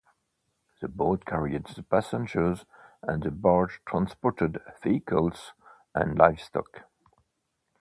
[0.79, 2.65] The boat carried the passengers
[3.03, 5.53] and the barge transported vehicles
[5.93, 6.85] and livestock.